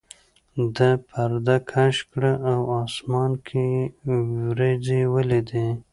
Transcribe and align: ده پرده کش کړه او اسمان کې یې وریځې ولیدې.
ده 0.75 0.89
پرده 1.09 1.57
کش 1.71 1.95
کړه 2.11 2.33
او 2.51 2.59
اسمان 2.83 3.31
کې 3.47 3.63
یې 3.75 3.83
وریځې 4.47 5.01
ولیدې. 5.13 5.65